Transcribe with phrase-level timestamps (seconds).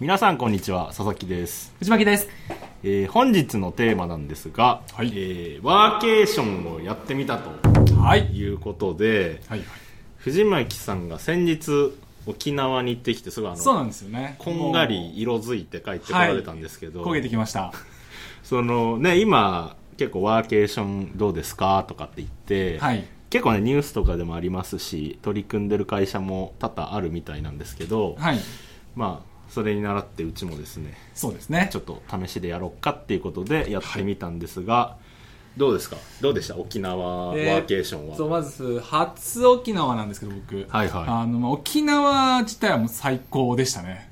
[0.00, 2.26] 皆さんこんにちは佐々木です、藤巻です。
[2.82, 7.50] えー本日のテーマなんですが、はいえーワーケーションをやってみたと
[8.00, 8.34] はい。
[8.34, 9.60] いうことではい。
[10.16, 11.92] 藤巻さんが先日
[12.24, 14.36] 沖縄に行ってきてすごいあのそうなんですよね。
[14.38, 17.70] こんがり色づいて帰ってこられたんですけど、焦げてきました。
[18.42, 21.84] そのね今結構ワーケーションどうですか？
[21.86, 23.04] とかって言って、はい。
[23.28, 28.38] 結構ねニュースとかでもありますし取り組んでる会社も多々あるみたいなんですけど、はい。
[28.96, 31.76] まあそれに倣ってうちもですねそうですねち。
[31.76, 34.96] ょっと試しでやろうかっていうことでやってみたんですが、
[35.56, 35.96] どうですか？
[36.20, 36.56] どうでした？
[36.56, 40.66] 沖縄ワえーーケーションは、そう、まず、初沖縄なんですけど、僕。
[40.68, 44.08] はいはいあの、まあ、沖縄自体はもう最高でしたね。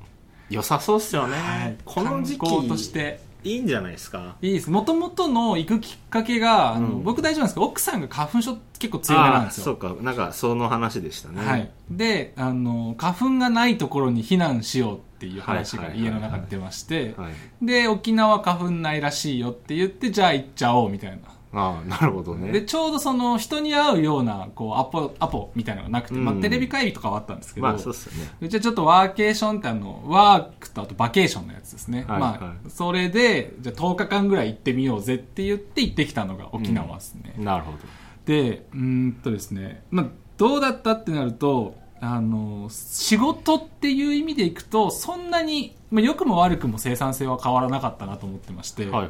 [0.50, 1.76] 良さそうっすよね、はい。
[1.84, 3.20] この時観光と期して。
[3.48, 4.36] いいんじゃないですか？
[4.42, 4.70] いいです。
[4.70, 7.02] もともとの行くきっかけが、あのうん。
[7.02, 9.64] 僕大丈夫なんですけど、奥さんが花粉症結構強めなんですよ。
[9.64, 9.94] そうか。
[10.00, 11.44] なんかその話でしたね。
[11.44, 17.66] はい、であの花粉がないところに避難しようっていう話が家の中で出ましてはい。
[17.66, 21.16] で沖縄花粉ないらしいよって言ってじゃあ行っちゃおうみたいな
[21.52, 22.52] ああなるほどね。
[22.52, 28.30] でちょうどその人に会うようなこうアポアポみたいなのがなくて、まあうんテレビ会議とかはあったんですけど、まあそうっすよね。
[28.40, 37.78] うちはちょっとワーケーションってあのワークとあとバケーションのやつですね、はいまはあそれでじゃあ10日間ぐらい行ってみようぜって言って行ってきたのが沖縄ですね、なるほど。
[38.26, 49.08] でうーんとですね、まあ、どうだったってなるとあの仕事っていう意味でいくとそんなに、まあ、良くも悪くも生産性は変わらなかったなと思ってまして、はいはいはい。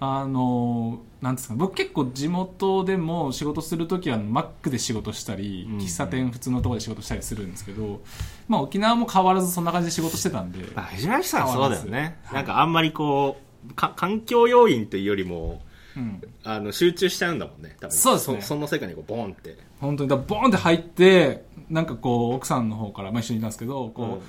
[0.00, 8.00] あのなんですか僕結構地元でも仕事するときはマックで仕事したり、うん喫茶店普通のところで仕事したりするんですけど、
[8.46, 12.34] まあ、沖縄も変わらずそんな感じで仕事してたんで、まあ藤巻さんそうだよね、はい。
[12.36, 13.36] なんかあんまりこ
[13.68, 15.62] うか環境要因というよりも
[15.96, 17.92] うん、あの集中しちゃうんだもんね多分。
[17.92, 18.40] そうですね。
[18.40, 19.56] その世界にこうボンって。
[19.80, 20.10] 本当に。
[20.10, 24.20] だボーンって入ってなんかこう奥さんの方から、まあ、一緒にいたんですけどこう、うん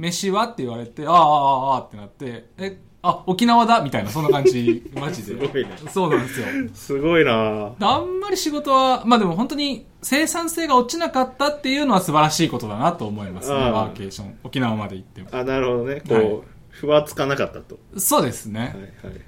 [0.00, 0.44] 飯は？
[0.44, 3.82] って言われて、ああ、ああ、ああってなって、え、あ、沖縄だ？
[3.82, 5.38] みたいな、そんな感じ、 マジで。
[5.38, 6.46] すごいねそうなんですよ。
[6.72, 14.38] すごいなあんまり仕事は、まあでも本当に生産性が落ちなかったっていうのは素晴らしいことだなと思いますワーケーション。
[14.42, 15.28] 沖縄まで行っても。
[15.32, 16.38] あなるほどねこう、はい
[16.70, 18.60] ふわつかなかったとそうですね。
[18.60, 19.20] はいはいはい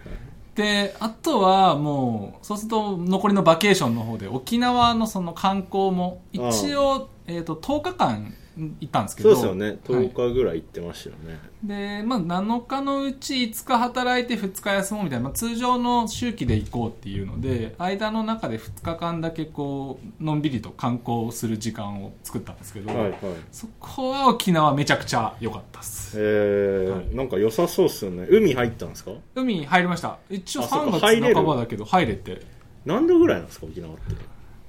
[0.54, 9.34] で、あとはもう、そうすると残りのバケーションの方で沖縄のその観光も一応、えっ、と、10日間行ったんですけど。
[9.34, 9.66] そうですよね。
[9.66, 10.08] はい。
[10.10, 23.14] 10日ぐらい行ってましたよね、で、まあ、7日のうち5日働いて2日休もうみたいな、まあ、通常の周期で行こうっていうので間の中で2日間だけこうのんびりと観光する時間を作ったんですけど、はいはい。
[23.50, 26.16] そこは沖縄めちゃくちゃ良かったっす。
[26.18, 26.90] えー。
[26.90, 27.14] はい。
[27.14, 28.26] なんか良さそうっすよね。
[28.30, 29.12] 海入ったんですか？
[29.34, 30.18] 海入りました。
[30.28, 32.42] 一応あそっ3月半ばだけど入れて。
[32.84, 34.02] 何度ぐらいなんですか沖縄って？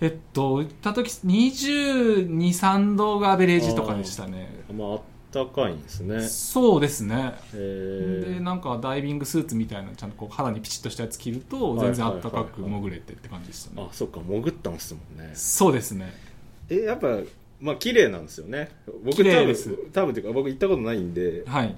[0.04, 4.66] えっと行った時223度がアベレージとかでしたね。
[4.70, 6.22] あまああったかいんですね。
[6.28, 7.36] そうですね。
[7.54, 13.88] えー、でなんかダイビングスーツみたいなちゃんとこう肌にピチッとしたやつ着ると全然あったかく潜れてって感じでしたね。
[13.90, 15.32] あそっか潜ったんすもんね。
[15.36, 16.12] そうですね。
[16.70, 17.20] えやっぱ
[17.62, 18.72] まあ綺麗なんですよね。
[19.06, 19.56] 僕綺多分
[19.94, 21.74] 多分っていうか僕行ったことないんではい。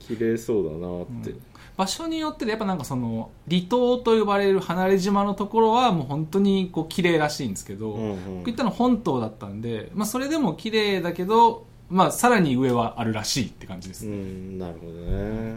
[0.00, 1.40] 綺麗そうだなって、うん
[1.76, 8.38] 場所によってでやっぱなんかその離島と呼ばれる離れ島のところはもう本当にこう綺麗らしいんですけど、うんうん。
[8.38, 15.56] 僕行ったの本島だったんで、まあ、それでも綺麗だけど、まあ、さらに上はあるらしいって感じです、うんなるほどね、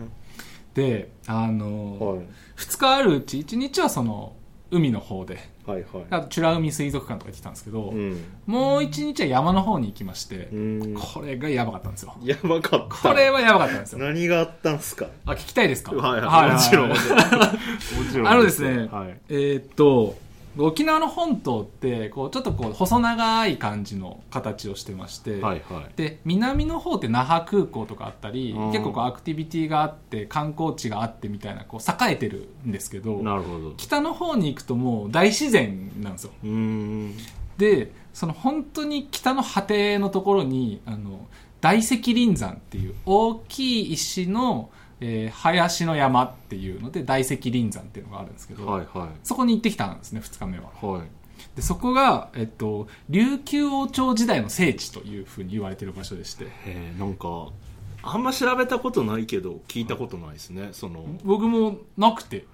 [0.73, 2.19] であの、はい。
[2.57, 4.33] 2日あるうち1日はその
[4.71, 6.05] 海の方ではいはい。
[6.09, 8.23] あと美ら海水族館とか行ってたんですけど、うん。
[8.45, 10.95] もう1日は山の方に行きまして、うん。
[10.95, 12.15] これがやばかったんですよ。
[12.23, 13.09] やばかった。
[13.09, 13.99] これはやばかったんですよ。
[13.99, 15.07] 何があったんすか？
[15.25, 15.93] あ聞きたいですか？
[15.93, 16.51] はいはい。
[16.53, 17.19] もちろんもちろん。
[17.19, 19.17] もちろんあのですね、はい。
[19.29, 20.15] えーっと
[20.59, 25.91] 沖縄の本島ってこうちょっとこう細長い感じの形をしてまして、はいはい。
[25.95, 28.71] で南の方って那覇空港とかあったりうん。
[28.71, 33.73] 結構こうアクティビティがあって観光地があってみたいなこう栄えてるんですけどなるほど。
[33.77, 36.31] 北の方に行くともう大自然なんですよ。
[37.57, 41.27] でその本当に北の果てのところにあの
[41.61, 44.69] 大石林山っていう大きい石の、
[44.99, 50.71] えー林の山っていうので大石林山っていうのがあるんですけど、はいはそこに行ってきたんですね2日目は。
[50.81, 51.07] いはい。
[51.55, 56.47] でそこが、えっと、琉球王朝時代の聖地というふうに言われてる場所でして。
[56.65, 57.49] えー、なんか
[58.03, 61.05] あんま調べたことないけど聞いたことないですねその。
[61.23, 62.45] 僕もなくて。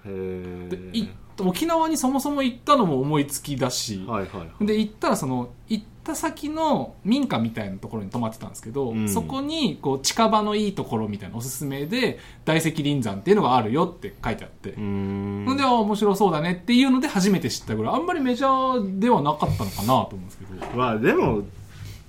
[1.38, 4.66] 沖縄にそもそも行ったのも思いつきだし、はいはいはい。
[4.66, 9.08] で行ったらその行った先の民家みたいなところに泊まってたんですけど、うん。
[9.08, 15.56] そこにこう近場のいいところみたいなおすすめで大石林山っていうのがあるよって書いてあって、ん。
[15.56, 20.76] であ面白そうだねっていうので初めて知ったぐらいあんまりメジャーではなかったのかなと思うんですけど。
[20.76, 21.42] まあでも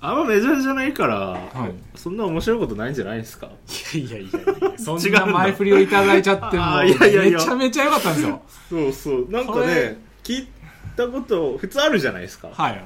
[0.02, 1.98] あんまメジャーじゃないから、はい。
[1.98, 3.48] そんな面白いことないんじゃないですか？
[3.96, 7.40] いやいやいやいや、そんな前振りをいただいちゃっても、 いやいやいや。
[7.40, 8.42] めちゃめちゃ良かったんですよ。
[8.70, 9.28] そうそう。
[9.32, 10.48] なんかね聞い
[10.96, 12.50] たこと普通あるじゃないですか。
[12.54, 12.84] はいはい。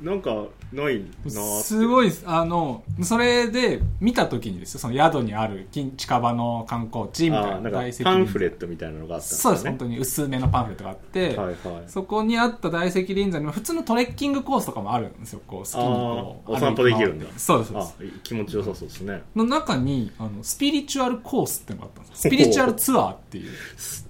[0.00, 2.12] なんかないなーすごい。
[2.26, 11.56] あの、それで見た時にですよ、その宿にある近近場の観光地みたいな大石パンフレッットみたいなのがあったんですそうです、本当に薄めのパンフレットがあって、はいはい。
[11.86, 17.26] そこにあった大石林山にも普通のトレッキングコースとかもあるんですよ、こう、好きにこうお散歩できるんだ。
[17.36, 18.16] そうです、そうです。
[18.16, 18.20] あ。
[18.22, 19.22] 気持ちよさそうですね。
[19.36, 22.16] の中に、あの、スピリチュアルコースってのがあったんですよ。
[22.16, 23.52] スピリチュアルツアーっていう。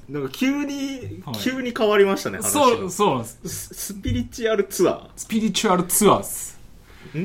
[0.09, 1.35] なんか急に、はい。
[1.39, 2.51] 急に変わりましたね話が。
[2.51, 3.39] そう、そうなんです。
[3.49, 6.23] ススピリチュアルツアスピリチュアルツアー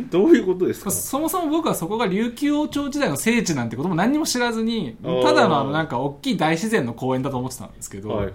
[0.10, 0.92] どういうことですか？
[0.92, 8.34] そもそも僕はそこが琉球王朝時代の聖地なんてことも何にも知らずに、ただのあのなんか大きい大自然の公園だと思ってたんですけど、はいはい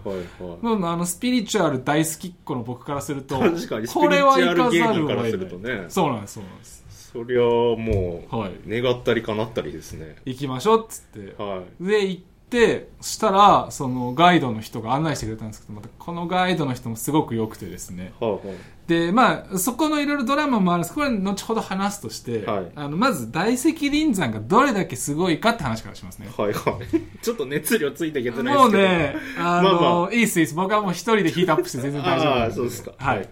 [0.62, 5.31] あのスピリチュアル大好きっ子の僕からすると、確かにこれは行かざるを得ない。
[5.31, 5.87] するとね。
[5.88, 6.85] そうなんです、そうなんです。
[7.12, 8.82] そりゃもう、はい。
[8.82, 10.17] 願ったり叶ったりですね。
[10.26, 11.43] 行きましょうっつって。
[11.43, 11.84] はい。
[11.84, 18.12] で、行って、そしたら、そのガイドの人が案内してくれたんですけど、またこのガイドの人もすごく良くてですね。
[18.20, 18.40] はいはい。
[18.88, 20.94] で、まあ、そこのいろいろドラマもあるんです。
[20.94, 22.72] これ後ほど話すとして、はい。
[22.74, 26.28] あの、まず大石林山がどれだけすごいかって話からしますね。
[26.36, 27.00] はいはい。
[27.22, 28.82] ちょっと熱量ついていけてないですけど。
[28.82, 30.54] もうね、 あの、まあまいいっすいいっす。
[30.54, 32.92] 僕はもう一人でヒートアップして全然大丈夫 ああそうですか。
[32.96, 33.28] はい。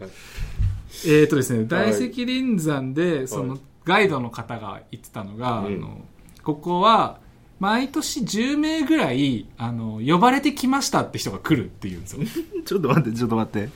[1.07, 5.67] えーとですね、大石林山で、そはの、ガイドの方が言ってたのが、うん。
[5.67, 6.05] あの、
[6.43, 7.19] ここは、
[7.59, 12.23] 毎年10名ぐらい、あの、呼ばれてきましたって人が来るって言うんですよ。
[12.67, 13.71] ちょっと待ってちょっと待って。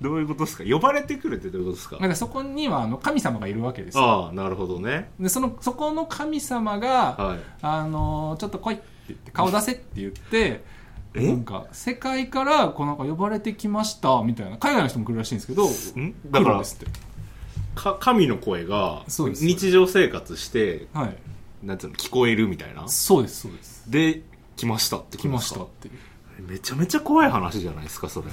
[0.00, 0.64] どういうことですか？
[0.68, 1.98] 呼ばれてくるってどういうことですか？
[2.00, 3.98] なんかそこには、あの、神様がいるわけです。
[3.98, 4.04] よ。
[4.04, 5.10] ああなるほどね。
[5.20, 7.38] で、その、そこの神様が、はい。
[7.62, 10.64] あの、ちょっと来いって言って、顔出せって言って、
[11.14, 11.28] え？
[11.28, 16.14] なんか、世界から、こうなんか呼ばれてきました、みたいな、海外の人も来るらしいんですけど、ん？
[16.32, 16.86] だから来るんですって。
[17.74, 21.16] か神の声が日常生活してはい。
[21.62, 22.88] なんていうの聞こえるみたいな？
[22.88, 23.90] そうです、そうです。
[23.90, 24.22] で
[24.56, 25.90] 来ましたって来ましたかって。
[26.40, 28.28] めちゃめちゃ怖い話じゃないですかそれ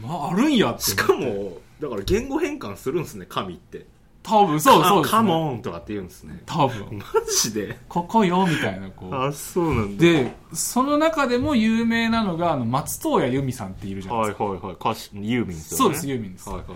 [0.00, 0.82] まあ、あるんやって。
[0.82, 3.86] しか、もだから言語変換するんですね神って
[4.22, 5.18] 多分、そうそうです、ね。
[5.18, 6.98] カモンとかって言うんですね多分。
[6.98, 7.04] マ
[7.42, 7.76] ジで？
[7.88, 9.14] ここよ、みたいな、こう。
[9.14, 14.44] あそうなんだで、その中でも有名なのが、あの、松任谷由実さんっているじゃないはいですか。
[14.44, 16.48] はいはい歌手ユーミンですよねそうです、ユーミンです。
[16.48, 16.66] はいはい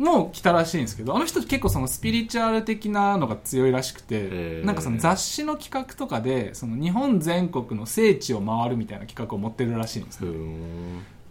[0.00, 10.20] もう来たらしいんですけど、あの人結構そのスピリチュアル的なのが強いらしくて、なんかその雑誌の企画とかで、その日本全国の聖地を回るみたいな企画を持ってるらしいんです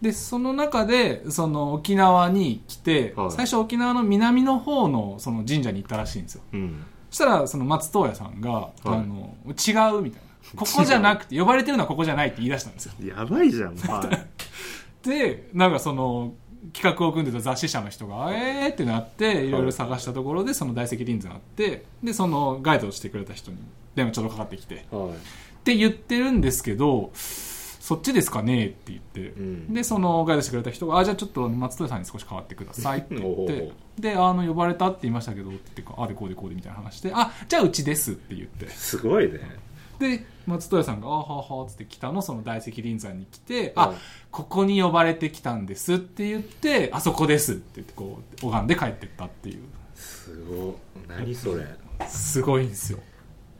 [0.00, 3.30] で、その中で、その沖縄に来て、はい。
[3.32, 6.42] 最初沖縄の南の方のその神社に行ったらしいんですよ。
[6.52, 6.84] うん。
[7.10, 10.30] そしたら、その松任谷さんが、あの、違うみたいな。
[10.56, 12.92] ここじゃなくて、呼ばれてるのはここじゃないって言い出したんですよ。
[13.04, 14.28] やばいじゃんはい
[15.06, 16.34] で、なんかその、
[16.72, 23.58] 企画を組んでた雑誌社の人が、えーってなって、いろいろ探したところで、その大石林山あって、で、そのガイドをしてくれた人に
[23.94, 25.08] 電話ちょうどかかってきて、はい。
[25.10, 25.12] っ
[25.64, 29.74] て言ってるんですけど、そっちですかねって言って、うん。
[29.74, 39.40] で、そのガイドしてくれた人が、あ、じゃあちょっと松任谷さんに少し変わってくださいって言っおてう、で、あの、呼ばれたって言いましたけど、って言って、あでこうでこうでみたいな話で、あ、じゃあうちですって言って、すごいね。
[39.98, 43.72] で、松任谷さんが、あはあはあつって北のその大石林山に来て、はい。
[43.76, 43.94] あ、
[44.30, 49.62] ここに呼ばれてきたんですって言って、あそこですって言って、こう、拝んで帰ってったっていう。
[49.94, 50.74] すごい
[51.08, 51.66] 何それ。
[52.06, 52.98] すごいんですよ。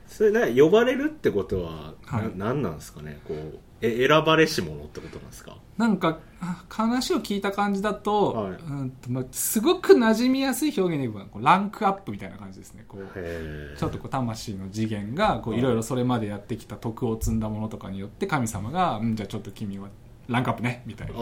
[0.07, 2.37] それね呼ばれるってことは、はい。
[2.37, 5.57] な何なんですかねこうえ選ばれし者ってことなんですか？
[5.77, 8.51] なんか、あ話を聞いた感じだと、はい。
[8.51, 12.85] うんとまあ、すごく馴染みやすい表現で言えば、こうランクアップみたいな感じですね。
[12.87, 15.59] こうへちょっとこう魂の次元がこうはい。
[15.59, 19.89] いろいろそれまでやってきた徳を積んだものとかによって神様が、うん、じゃあちょっと君は
[20.27, 21.13] ランクアップねみたいな。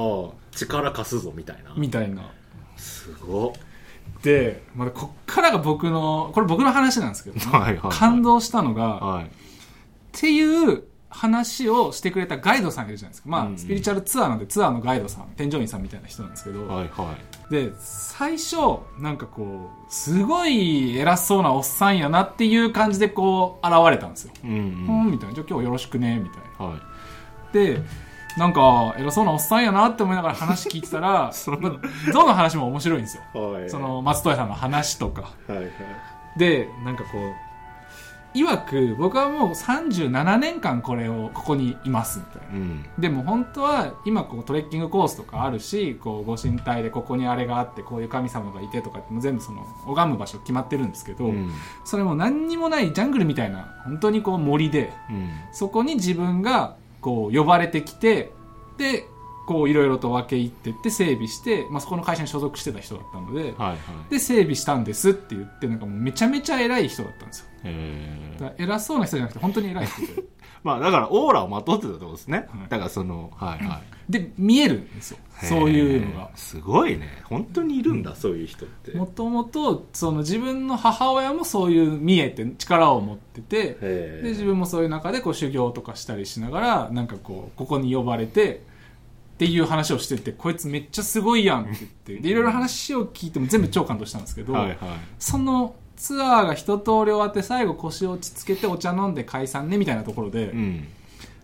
[0.52, 1.74] 力貸すぞみたいな。
[1.78, 2.30] みたいな。
[2.76, 3.52] すごっ。
[4.24, 7.92] で、まだこっからが僕のこれ僕の話なんですけど、はいはいはい。
[7.92, 9.26] 感動したのが、はい。
[9.26, 9.30] っ
[10.12, 13.30] ていう話をしてくれたガイドさんいるじゃないですか。
[13.30, 13.58] まあ、うんうん。
[13.58, 17.16] スピリチュアルツアーなんでツアーのガイドさん添乗員さんみたいな人なんですけど、はいは
[17.50, 17.52] い。
[17.52, 18.56] で最初
[19.00, 25.36] なんかこうすごい偉そうなおっさんやなっていう感じでこう現れたんですよ、うんううんん、みたいな。
[25.36, 26.66] じゃあ今日よろしくねみたいな。
[26.66, 27.54] はい。
[27.54, 27.82] で
[28.38, 33.42] なんか偉そうなおっさんやなって思いながら話聞いてたら、 そんまあ、どの話も面白いんですよ。
[33.42, 33.70] はい。
[33.70, 35.32] その松任谷さんの話とか。
[35.48, 35.70] はいはい。
[36.38, 37.49] でなんかこう
[38.34, 42.58] いわく僕はもう37年間これをここにいますみたいな。
[42.58, 42.86] うん。
[43.00, 51.52] でも本当は今こうトレッキングコースとかあるしこうご神体でここにあれがあってこういう神様がいてとかってもう全部その拝む場所決まってるんですけど、うん。
[51.86, 55.30] それも何にもないジャングルみたいな本当にこう森でうん。
[55.52, 58.32] そこに自分がこう呼ばれてきて
[58.78, 59.08] で
[59.50, 63.78] こういろいろと分け入ってって整備して、まあ、そこの会社に所属してた人だったので、はいはい。
[64.12, 68.54] で整備したんですって言ってなんかもうめちゃめちゃ偉い人だったんですよ。
[68.60, 70.24] 偉そうな人じゃなくて本当に偉い人で
[70.64, 72.70] まあだからオーラをまとってたってことですね、はい。
[72.70, 74.12] だからそのはいはい。
[74.12, 75.18] で見えるんですよ。
[75.42, 76.30] そういうのが。
[76.36, 77.24] すごいね。
[77.24, 78.92] 本当にいるんだ、そういう人って。
[78.92, 83.78] もともとその自分の母親もそういう見えて力を持ってて
[84.22, 88.69] で自分もそういう中でこう修行とかしたりしながらなんかこうここに呼ばれて
[89.40, 92.18] っていう話をしててこいつめっちゃすごいやんって言って。
[92.18, 94.78] でいろいろ話を聞いても全部超感動したんですけど、はいはい。
[95.18, 100.88] そのツアーが一通り終わって最後腰を落ち着けてお茶飲んで解散ねみたいなところで、うん。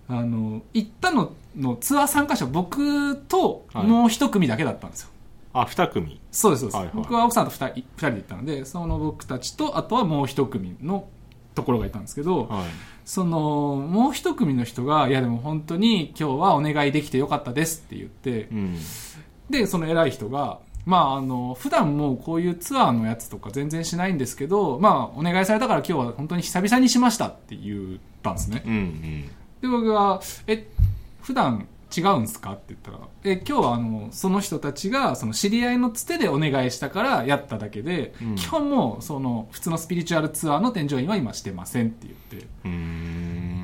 [0.10, 5.10] あの行ったののツアー参加者僕とはいもう一組だけだったんですよ、
[5.54, 6.20] あ二組。
[6.32, 6.94] そうですそうです、はいはい。
[6.96, 11.08] 僕は奥さんと二人二人で行ったのでその僕たちとあとはもう一組の
[11.56, 12.66] ところがいたんですけど、はい。
[13.06, 18.78] そのもう一組の人が「いやでも本当に今日はお願いできてよかったです」って言ってうん。
[19.50, 28.64] でその偉い人がまああの普段もうこういうツアーのやつとか全然しないんですけどまあお願いされたから今日は本当に久々にしましたって言ったんですね。
[28.66, 29.28] うんうん。
[29.62, 30.68] で僕が「え
[31.22, 38.36] 普段違うんすか?」って言ったら「え今日はあのその人たちがその知り合いのつてでお願いしたからやっただけで、うん。
[38.36, 42.48] 基本もうその普通のスピリチュアルツアーの添乗員は今してません」って言って。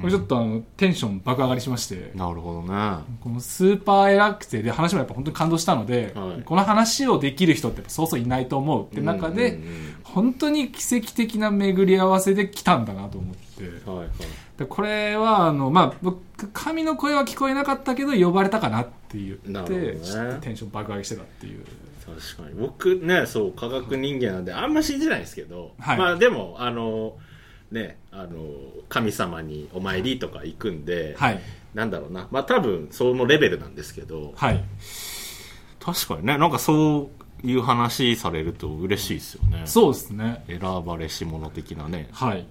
[0.02, 2.12] これちょっとあのテンション爆上がりしまして。
[2.16, 3.04] なるほどね。
[3.22, 6.44] このスーパー偉くてで話もやっぱ本当に感動したので、はい。
[6.44, 9.60] この話をできる人ってそうそういないと思うって中で、
[10.04, 13.64] 本当に奇跡的な巡り合わせで来たんだなと思って。
[13.64, 14.08] うんはいはい
[14.62, 16.22] でこれはあの、まあ、僕
[16.54, 20.38] 神の声は聞こえなかったけど呼ばれたかなって言って、なるほどね。
[20.42, 21.66] テンション爆上げしてたっていう。
[22.06, 22.56] 確かに。
[22.56, 25.98] 僕ねそう科学人間なんであんま信じないですけど、はい。
[25.98, 27.18] まあでもあの
[27.72, 28.40] ねあの
[28.88, 31.40] 神様にお参りとか行くんで、はい。
[31.74, 32.28] なんだろうな。
[32.30, 34.34] まあ多分そのレベルなんですけど。
[34.36, 34.64] はい。
[35.80, 36.38] 確かにね。
[36.38, 37.10] なんかそ
[37.44, 39.64] ういう話されると嬉しいですよね。
[39.66, 40.44] そうですね。
[40.48, 42.10] 選ばれし者的なね。
[42.12, 42.40] はい。
[42.40, 42.46] へ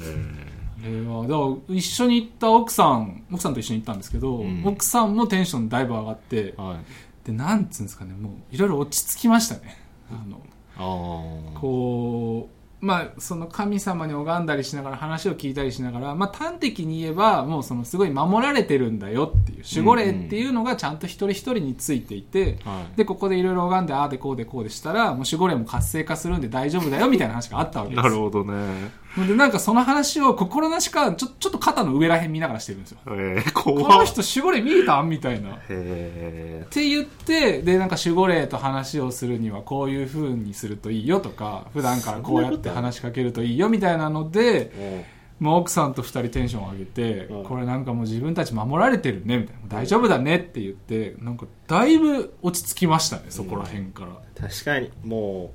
[0.00, 1.34] これはだか
[1.70, 4.62] ら一緒に行った奥さん奥さんと一緒に行ったんですけど、うん。
[4.64, 6.78] 奥さんもテンションだいぶ上がってーはい。
[7.24, 9.78] でなんつうんですかねもういろいろ落ち着きましたね。
[10.10, 10.40] あの
[10.76, 12.48] ああこ
[12.80, 22.96] うまあその神様に拝んだりしながら話を聞いたりしながら、まあ、端的に言えばもうそのすごい守られてるんだよって守護霊っていうのがちゃんと一人一人についていて、はい。
[22.96, 28.02] でここでいろいろ拝んでああでこうでこうでしたらもう守護霊も活性化するんで大丈夫だよみたいな話があったわけです。
[28.02, 29.02] なるほどね。
[29.16, 32.98] でなんかその話を心なしかちょちょっと肩の上らへん見ながらしてるんですよ。
[33.08, 35.50] えー、この人守護霊見えたみたいな。
[35.50, 45.04] っへて言ってでなんか守護霊と話をするにはこういう風にするといいよとか普段からこうやって話しかけるといいよみたいなので
[45.42, 47.44] えもう奥さんと二人テンション上げて、うん。
[47.44, 49.68] これなんかもう自分たち守られてるねみたいな。
[49.68, 55.52] 大丈夫だねって言ってなんかだいぶ落ち着きましたねそこら辺から、確かにも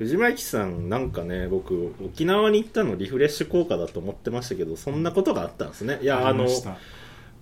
[0.00, 5.98] う藤巻さんなんかね僕沖縄に行ったのリフレッシュ効果だと思ってましたけどそんなことがあったんですね。
[6.00, 6.76] いやあのりました。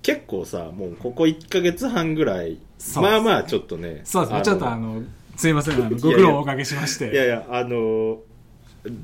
[0.02, 3.02] 結構さもうここ1か月半ぐらいそう。
[3.04, 4.38] まあまあちょっとねそうですね。
[4.38, 5.02] のちょっとあの
[5.36, 7.12] すいませんあのご苦労をおかけしまして。
[7.12, 8.18] いやいやあの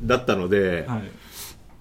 [0.05, 1.03] だったので、はい、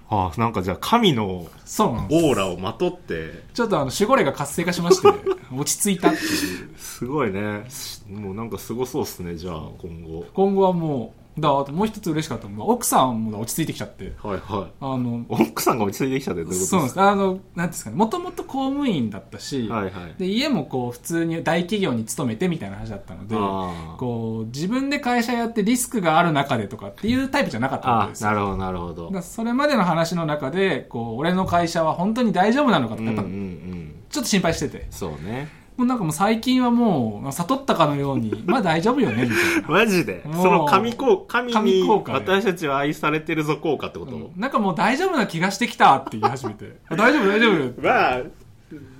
[0.10, 2.26] あなんかじゃあ神のそうなんです。
[2.26, 3.44] オーラをまとって。
[3.54, 5.08] ちょっとあの守護霊が活性化しまして
[5.56, 6.70] 落ち着いたっていう。
[6.78, 7.66] すごいね。
[8.10, 10.26] もうなんかすごそうっすねじゃあ今後。
[10.34, 14.14] 今後はもうだあともう一つ嬉しかったのが奥さんも落ち着いてきちゃって。
[14.22, 14.72] はいはい。
[14.80, 16.94] あの奥さんが落ち着いてきちゃってどういうことそうなんです。
[16.94, 17.96] すあのなんていうんですかね。
[17.96, 19.92] もともと公務員だったし、はいはい。
[20.18, 23.98] で家もこう普通に大企業に勤めてみたいな話だったのであー。
[23.98, 28.30] こう自分で会社やってリスクがある中でとかっていうタイプじゃなかったわけあですよ。
[28.30, 29.06] なるほどなるほど。
[29.06, 33.96] だからそれまでの話の中でこう俺の会社は本当に大丈夫なのかとかやっぱうんうんうん。
[34.10, 39.68] ちょっと心配してて、そうねもうなんかもう最近はもう悟ったかのように まあ大丈夫よねみたいな。
[39.68, 40.24] マジで？
[40.24, 44.32] その神効神神に私たちは愛されてるぞ効果ってこと、うん。
[44.38, 46.78] なんかもう大丈夫な気がしてきたって言い始めて。
[46.90, 47.82] 大丈夫大丈夫。
[47.82, 48.22] まあ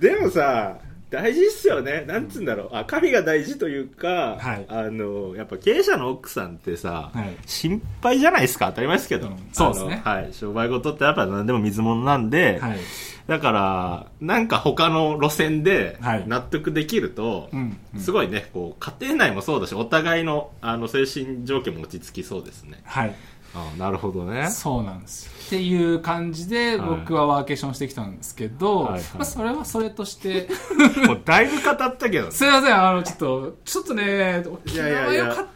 [0.00, 0.76] でもさ
[1.10, 2.04] 大事っすよね。
[2.08, 2.68] なんつうんだろう。
[2.72, 4.66] あ神が大事というか、はい。
[4.68, 7.36] あのやっぱ経営者の奥さんってさ、はい。
[7.46, 8.66] 心配じゃないですか？
[8.66, 9.36] 当たり前ですけど、うん。
[9.52, 10.02] そうですね。
[10.04, 10.28] はい。
[10.32, 12.78] 商売事ってやっぱ何でも水物なんで、はい
[13.26, 16.24] だからなんか他の路線ではい。
[16.26, 17.50] 納得できると、
[17.98, 22.80] すごいねこう家庭内もそうだしお互いのあの精神状況も落ち着きそうですね。
[22.84, 23.14] はい。
[23.54, 24.50] あなるほどね。
[24.50, 25.26] そうなんです。
[25.26, 26.88] よっていう感じではい。
[27.00, 29.02] 僕はワーケーションしてきたんですけど、はいはい。
[29.14, 30.48] まあ、それはそれとして。
[31.06, 32.30] もうだいぶ語ったけどね。
[32.32, 35.24] すいませんあのちょっとちょっとね沖いやいやいや。
[35.24, 35.53] 縄よかった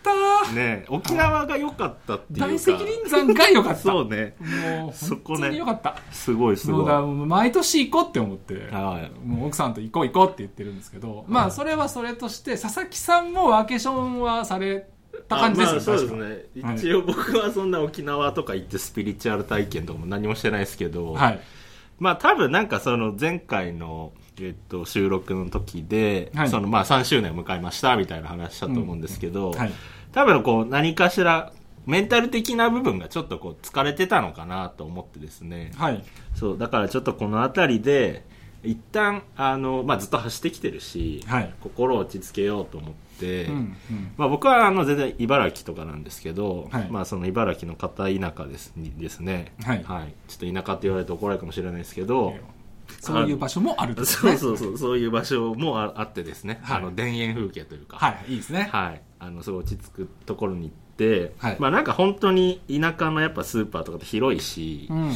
[0.54, 2.46] ね沖縄が良かったっていうか。
[2.46, 3.78] 大石林山が良かった。
[3.80, 4.36] そうね。
[4.40, 5.40] もう本そこね。
[5.40, 7.26] 当に良かった、すごいすごい。
[7.26, 8.54] 毎年行こうって思って。
[8.70, 9.26] はい。
[9.26, 14.88] もう奥さんと行こう行こうって言ってるんですけど、まあそれはそれとして佐々木さんもワーケーションはされ
[15.28, 16.24] た感じですまあそうです確ね、
[16.62, 21.40] はい一応僕はそんな沖縄とか行ってスピリチュアル体験とかも何もしてないですけど、かはい。
[21.98, 26.48] まあ多分なんかその前回の、えっと、収録の時で、はい。
[26.48, 29.72] そのまあ3周年を迎えましたみたいな話したと思うんですけど、はい
[30.12, 31.52] 多分こう何かしら
[31.86, 36.04] メンタル的な部分がちょっとこう疲れてたのかなと思ってですね、はい。
[36.34, 38.24] そうだからちょっとこの辺りで
[38.62, 41.54] 一旦あの、まあ、ずっと走ってきてるし、はい。
[41.60, 44.12] 心を落ち着けようと思って、うんうん。
[44.16, 46.88] まあ、僕はあの全然茨城とかなんですけど、はい。
[46.90, 49.84] まあ、その茨城の片田舎ですにですね、はい。
[50.28, 52.34] ちょっと田舎って言われて怒られるかもしれないですけど、
[53.00, 56.76] そういう場所もあると、ね、 そうそうそうそういう場所もああってですね、はい。
[56.78, 58.32] あの田園風景というか、はい。
[58.32, 58.68] いいですね。
[58.72, 61.56] はい、あのすごい落ち着くところに行って、はい。
[61.58, 65.14] まあなんか本当に田舎のやっぱスーパーとかって広いし、うんうん。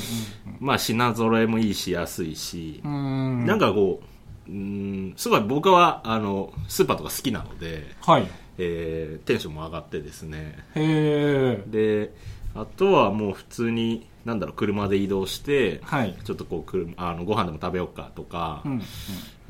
[0.61, 2.93] まあ品揃えもいいし安いし、うん
[3.41, 3.47] うん。
[3.47, 4.01] なんかこ
[4.49, 8.27] ううんすごい僕はあのスーパーとか好きなので、はい。
[8.59, 10.59] えーテンションも上がってですね。
[10.75, 12.13] へえで
[12.55, 16.17] あとはもう普通になんだろう車で移動して、はい。
[16.25, 18.83] ちょっとこう車あのご飯でも食べようかとか、うんうん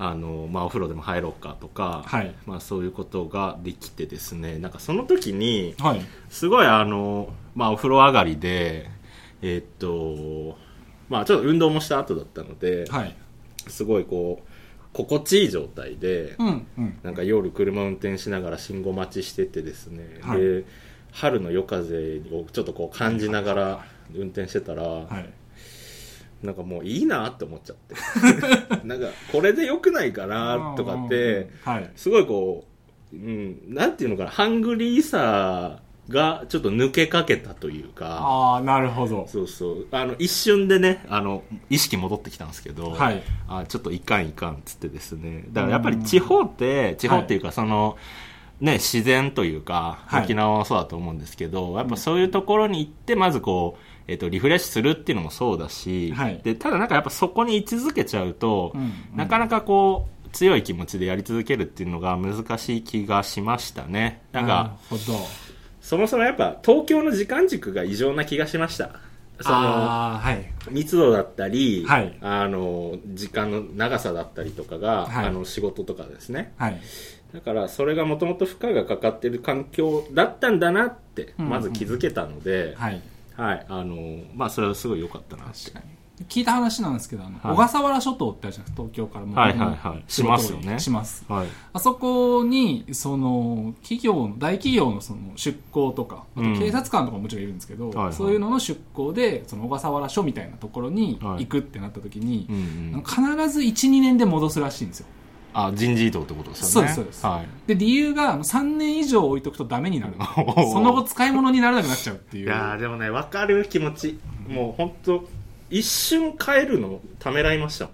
[0.04, 2.34] あのまあ、お風呂でも入ろうかとか、はい。
[2.44, 6.02] まあ、そういうことができてですねなんかその時にはい。
[6.28, 8.90] すごいあの、まあ、お風呂上がりで
[9.42, 10.58] えーっと
[11.08, 13.14] まあちょっと運動もした後だったので、はい。
[13.68, 14.48] すごいこう
[14.92, 16.98] 心地いい状態で、うんうん。
[17.04, 20.40] なんか夜車運転しながら信号待ちしててですね、はい。
[20.40, 20.64] で
[21.12, 25.32] 春の夜風をちょっとこう感じながら運転してたら、はい
[26.42, 27.94] なんかもういいなって思っちゃって。
[28.84, 31.90] なんかこれで良くないかなとかってはい。
[31.96, 32.66] すごいこ
[33.12, 38.18] う、うん、なんていうのかなハングリーさがちょっと抜けかけたというか。
[38.20, 39.26] ああなるほど。
[39.28, 39.86] そうそう。
[39.92, 43.22] あの一瞬でねあの意識戻ってきたんですけど、はい。
[43.48, 45.44] あちょっといかんいかんっつってですね。
[45.52, 47.96] だからやっぱり地方って地方っていうかその、
[48.60, 50.24] ね、自然というかはい。
[50.24, 56.40] 沖縄はそうだと思うんですけど、やっぱそういうところに行ってまずこう、えっとリフレッシュするっていうのもそうだし、はい。
[56.42, 58.80] でただなんかやっぱそこに居続けちゃうと、うん。
[58.80, 64.22] うんなかなかこう強い気持ちでやり続けるっていうのが難しい気がしましたね。
[64.32, 64.76] なんか
[65.80, 68.90] そもそもやっぱ東京の時間軸が異常な気がしました。
[69.40, 70.50] そのはい。
[70.70, 72.16] 密度だったり、はい。
[72.20, 75.26] あの時間の長さだったりとかが、はい。
[75.26, 76.52] あの仕事とかですね。
[76.56, 76.80] はい。
[77.34, 81.48] だからそれがもともと負荷がかかってる環境だったんだなってうん。
[81.48, 83.02] まず気づけたので、はい
[83.42, 83.96] はいあの
[84.34, 85.70] まあそれはすごい良かったなって。
[85.70, 86.02] 確かに。
[86.28, 87.54] 聞いた話なんですけどあの、はい。
[87.54, 89.32] 小笠原諸島ってあるじゃないですか東京からも。
[89.32, 90.04] うはいはいはい。
[90.06, 90.78] しますよね。
[90.78, 91.24] します。
[91.28, 91.48] はい。
[91.72, 96.58] あそこにその企業の大企業のその出向とかあとうん。
[96.58, 98.12] 警察官とかももちろんいるんですけど、はいはい。
[98.12, 101.44] そういうのの出向でその小笠原署みたいなところにはい。
[101.44, 102.56] 行くってなった時に、うん
[102.94, 105.06] うん、必ず12年で戻すらしいんですよ
[105.54, 106.72] あ人事異動ってことですよね。
[106.72, 107.26] そうですそうです。
[107.26, 107.68] はい。
[107.68, 110.14] で理由があの3年以上置いとくとダメになる。
[110.72, 112.44] その後使い物にならなくなっちゃうっていう。
[112.44, 114.18] いやーでもね分かる気持ち。
[114.48, 115.28] もう本当
[115.70, 117.90] 一瞬変えるのためらいました。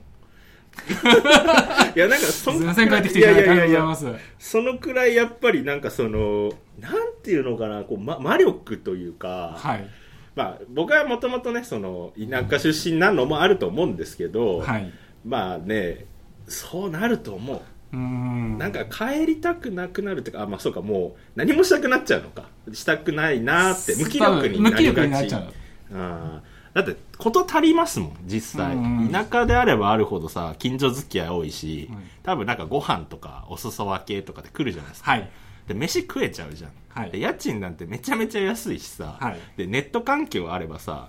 [1.97, 4.25] いやなんかそんすいません帰ってきていただいてありがとうございます。
[4.38, 9.88] そのくらいやっぱりなんかそのなんていうのかなこう、ま、魔力というか、はい。
[10.37, 14.92] まあ、僕はもともとねその田舎出身なのもあると思うんですけど、はい。
[15.25, 16.07] まあね
[16.49, 17.61] そうなると思う。
[17.93, 18.59] うーん。
[18.59, 22.49] なんか帰りたくなくなるっていうかあまあそうかもう何もしたくなっちゃうのか。
[22.73, 24.85] したくないなって無気力になりがち。
[24.87, 25.53] 力になっちゃう
[25.95, 26.59] あー。
[26.75, 29.09] だってこと足りますもん実際、うん。
[29.11, 35.13] 田舎であればあるほどさ近所付き合い多いし、はい多分なんかご飯とかお裾分けとかで来るじゃないですか。
[35.13, 35.31] はい。
[35.67, 37.11] で飯食えちゃうじゃん、はい。
[37.11, 39.39] で家賃なんてめちゃめちゃ安いしさ、はい。
[39.57, 41.09] でネット環境あればさ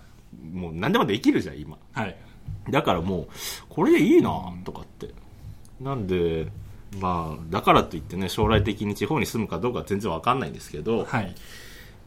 [0.53, 1.77] もう何でもできるじゃん今。
[1.91, 2.15] はい。
[2.69, 3.27] だからもう
[3.67, 4.31] これでいいな
[4.63, 5.09] とかって、
[5.79, 6.47] なんで
[6.99, 11.35] まあだからといってね将来的に地方に住むかどうかは全然わかんないんですけど、はい。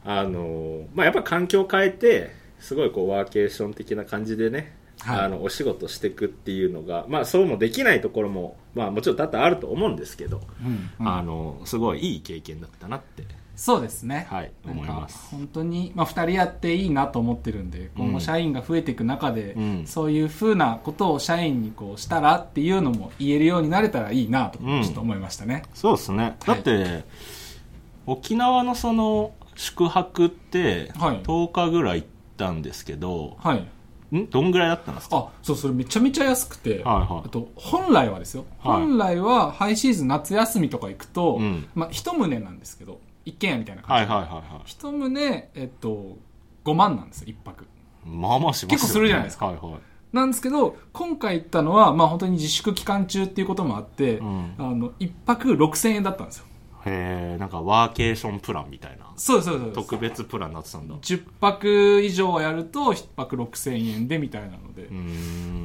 [0.05, 5.19] あのまあやっぱ環境を変えてすごいこうワーケーション的な感じでね、はい。
[5.21, 11.07] あのお仕事していくっていうのがまあそうもできないところもまあもちろん多々あると思うんですけど、うんうん。
[11.07, 13.23] あのすごいいい経験だったなって
[13.55, 14.25] そうですね。
[14.29, 15.29] はい思います。
[15.29, 19.83] 本当に、まあ、二人やっていいなと思ってるんで、今後社員が増えていく中で、うん。
[19.85, 24.79] そういうふうなことを社員にこうしたらっていうのも言えるようになれたらいいなと、ちうん。
[24.81, 25.63] ょっと思いましたね。
[25.73, 26.35] そうですね。
[26.45, 27.03] だって、
[28.07, 31.21] 沖縄のその宿泊ってはい。
[31.21, 34.17] 10日ぐらい行ったんですけど、はい。
[34.17, 34.27] ん？
[34.29, 35.17] どんぐらいだったんですか？
[35.17, 37.23] あ、そう、それめちゃめちゃ安くて、はいはい。
[37.25, 38.45] あと、本来はですよ。
[38.63, 38.81] はい。
[38.81, 41.67] 本来はハイシーズン夏休みとか行くと、うん。
[41.75, 44.07] まあ、一棟なんですけど、一軒家みたいな感じ。
[44.07, 44.61] で、はいはいはいはい。
[44.65, 46.17] 一棟、えっと、
[46.65, 47.65] 5万なんですよ、一泊。
[48.05, 49.47] まあまあしますよ、ね、結構するじゃないですか。
[49.47, 49.73] はいはい。
[50.11, 54.55] なんですけど、今回行ったのは、まあ本当に自粛期間中っていうこともあって、ん。
[54.57, 56.45] あの、一泊6000円だったんですよ。
[56.85, 59.71] へえんかワーケーションプランみたいなそうです、そうです。
[59.73, 64.89] 特別プランになってたんだう10泊以上やると、1泊6000円でみたいなので。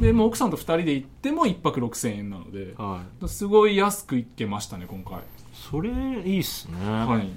[0.06, 5.18] で、もう奥さんと2人で行っても1泊6000円なので、はいすごい安く行けましたね、今回。
[5.52, 5.92] それい
[6.36, 7.28] いっすね、はい。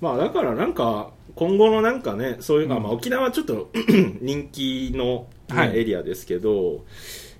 [0.00, 3.70] まあだからなんか今後のなんかねそういう、うんあまあ、沖縄はちょっと
[4.20, 6.84] 人気の、ねはいエリアですけど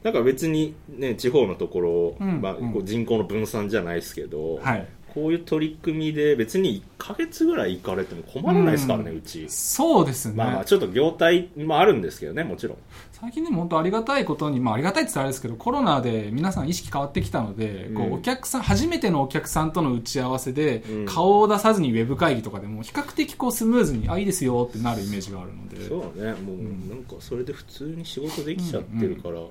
[0.02, 4.88] なんか別にね地方のところ、うんまあ、うんこう人口の分散じゃないですけど、はい。
[5.14, 9.46] こういう取り組みで別に1ヶ月ぐらい行かれても困らないですからね、うち。
[9.48, 10.34] そうですね。
[10.36, 12.76] まあまあちょっと業態もあるんですけどねもちろん。
[13.12, 18.10] 最近でも本当ありがたいことに、まあありがたいって言ったらあれですけど、コロナで皆さん意識変わってきたので、こうん。
[18.12, 25.86] うお客さん、初めてのお客さんとの打ち合わせでうん、顔を出さずにウェブ会議とかでも、比較的こうスムーズに、あ、いいですよってなるイメージがあるので。
[25.86, 26.40] そうだね。
[26.40, 26.56] もう
[26.88, 29.42] なんかそれで普通に仕事できちゃってるから、い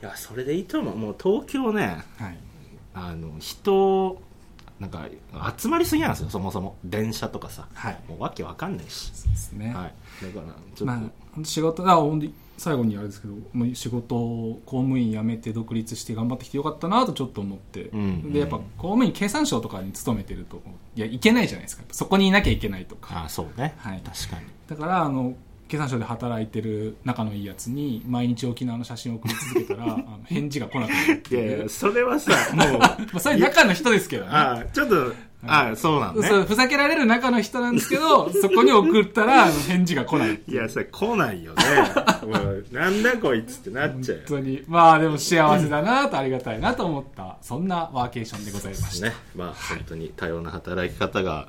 [0.00, 0.96] やそれでいいと思う。
[0.96, 2.38] もう東京ねはい。
[2.94, 4.20] あの人
[4.82, 5.08] なんか
[5.56, 6.76] 集まりすぎなんですよそもそも。
[6.84, 7.68] 電車とかさ。
[7.72, 7.98] はい。
[8.08, 9.72] もうわけわかんないし、そうですね。
[9.72, 10.94] はい、だからちょっと、ま
[11.40, 12.26] あ、仕事、あ、ほんと
[12.58, 18.32] 最後にあれですけど、もう仕事を公務員辞めて独立して頑張ってきてよかったなとちょっと思って、うん。
[18.32, 20.60] で、やっぱ公務員経産省とかに勤めてると、
[20.96, 21.84] いや、いけないじゃないですか。
[21.92, 23.24] そこにいなきゃいけないとか。
[23.24, 24.02] あそうね、はい。
[24.04, 24.46] 確かに。
[24.68, 25.34] だから、あの、
[25.72, 34.30] 経産省で働いてる仲のいいやつに、毎日沖縄の写真を送り続けたら、 あの返事が来なくなるっていやいやそれはさもうまあ、それ中の人ですけどね。
[34.32, 40.40] あちょっとあそうなんねそう、ふざけられる中の人なんですけど、 そこに送ったら、返事が来ない。
[40.46, 41.64] いやそれ来ないよね
[42.22, 44.62] もうなんだこいつってなっちゃうよ本当に。
[44.68, 49.06] まあでも幸せだなとありがたいなと思った、そんなワーケーションでございました。
[49.06, 51.48] ねまあ本当に多様な働き方が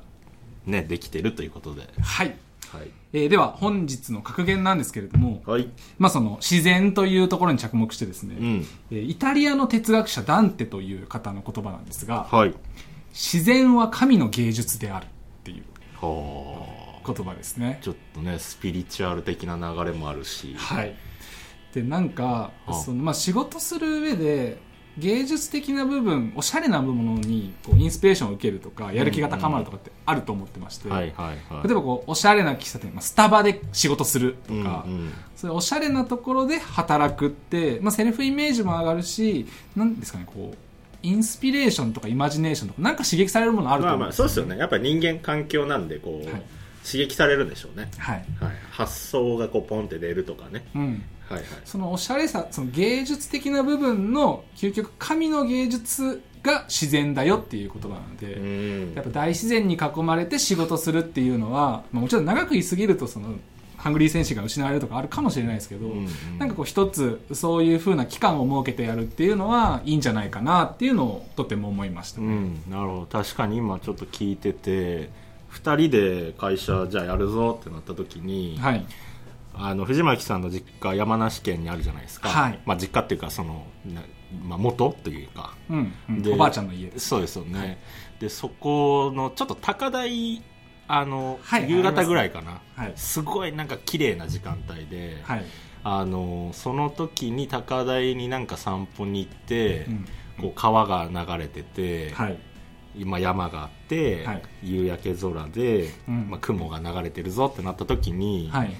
[0.64, 2.34] ねできてるということではい。
[2.78, 12.54] はいえーでは本日の格言なんですけれども、はいまあその自然というところに着目してですね、うんえーイタリアの哲学者ダンテという方の言葉なんですが、はい
[13.12, 15.08] 自然は神の芸術であるっ
[15.44, 15.62] ていう
[16.04, 17.78] はあ言葉ですね。
[17.82, 20.96] ちょっとねスピリチュアル的な流れもあるしはい。
[21.74, 24.58] で、なんか、あそのまあ、仕事する上で、
[24.98, 31.12] 芸術的な部分、おしゃれな部分にこうインスピレーションを受けるとか、やる気が高まるとかってあると思ってまして、例え
[31.74, 40.56] ばこう、おしゃれな喫茶店、まあ、スタバで仕事するとか、うんうんそういうおしゃれなところで働くって、まあ、セルフイメージも上がるし、なんですかね、こう、
[41.02, 44.58] インスピレーションとかイマジネーションとか、なんか刺激されるものあると思うんですまあまあそうですよね。
[44.58, 46.42] やっぱ人間環境なんでこう、はい。
[46.84, 48.24] 刺激されるんでしょうね、はい。
[48.40, 50.66] はい、発想がこうポンって出るとかね。
[50.74, 51.02] うん。
[51.28, 51.44] はいはい。
[51.64, 58.42] そのおしゃれさ、その芸術的な部分の、究極神の芸術が自然だよっていう言葉なので、う
[58.92, 58.94] ん。
[58.94, 63.34] やっぱ大自然に囲まれて仕事するっていうのは、まあ、もちろん長く言いすぎるとその
[63.76, 66.38] ハングリー戦士が失われるとかあるかもしれないですけど、うんうん。
[66.38, 73.06] なんかこう一つそういう風な期間を設けてやるっていうのはいいんじゃないかなっていうのをとても思いましたね、うん、なるほど。
[73.06, 75.10] 確かに今ちょっと聞いてて
[75.52, 78.86] 2人で会社じゃあやるぞってなった時に、はい
[79.56, 82.60] あの藤巻さんの実家山梨県にあるじゃないですか、はい。
[82.66, 84.02] まあ、実家っていうかその、な
[84.42, 85.54] まあ、元というか。
[85.70, 86.22] うんうん。
[86.22, 87.08] でおばあちゃんの家です。
[87.08, 87.80] そうですよね、
[88.18, 90.42] でそこのちょっと高台
[90.88, 92.92] あの、はい夕方ぐらいかな、はい。
[92.96, 95.44] すごいなんか綺麗な時間帯で、はい、
[95.84, 100.06] あのその時に高台になんか散歩に行って、うん。
[100.40, 102.38] こう川が流れてて、はい。
[102.96, 104.42] 今山があって、はい。
[104.62, 106.28] 夕焼け空で、うん。
[106.30, 108.74] まあ、雲が流れてるぞってなった時に、はい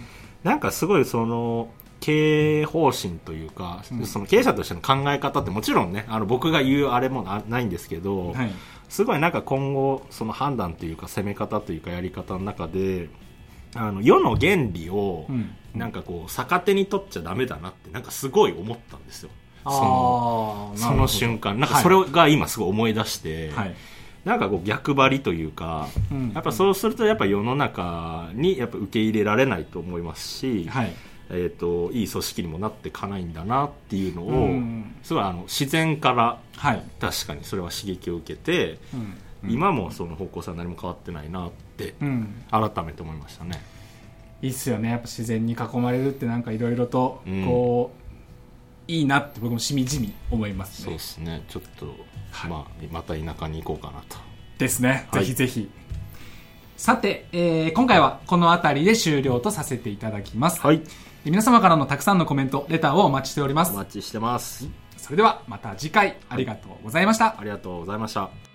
[0.44, 4.07] なんかすごいその経営方針というか、うん。
[4.07, 8.52] その経営者としての考え方ってもちろんねあの僕が言うあれもなないんですけど、はい。
[8.88, 13.09] すごいなんか今後その判断というか攻め方というかやり方の中で
[13.74, 15.50] あの世の原理をうん。
[15.74, 19.30] なんかこう逆手に取っちゃダメだなってなんかすごい思ったんですよ。
[19.64, 21.59] そのその瞬間。
[21.59, 23.74] なんかそれが今すごい思い出して、はい
[24.24, 26.32] なんかこう逆張りというか、うん。
[26.32, 30.92] やっぱそうするとやっぱ世の中にやっぱ受け入れられないと思いますし、はい。
[31.30, 34.94] えー、といい組織にもなっていかないんだなっていうのを、うん。
[35.02, 38.78] すごいあの自然からはい、確かにそれは刺激を受けて、
[39.42, 39.50] うん。
[39.50, 42.44] 今もその方向性は何も変わってないなってうん。
[42.50, 43.62] 改めて思いましたね。
[44.40, 44.90] いいっすよね。
[44.90, 47.44] やっぱ自然に囲まれるってなんかいろいろとうん。
[47.44, 48.03] こう、
[48.86, 50.84] いいなって僕もしみじみ思いますね。
[50.84, 51.42] そうですね。
[51.48, 51.94] ちょっと、
[52.30, 52.50] はい。
[52.50, 54.16] まあ、また田舎に行こうかなと。
[54.58, 55.34] ですね、はいぜひ。
[55.34, 55.70] ぜひ
[56.76, 60.80] さて、えー今回はこの辺りで終了とさせていただきます、はい。
[60.80, 60.84] で
[61.30, 63.72] 皆様からのたくさんのコメントレターをお待ちしております。
[63.72, 64.68] お待ちしてます。
[64.96, 66.18] それではまた次回。
[66.28, 67.38] ありがとうございました。
[67.38, 68.53] ありがとうございました。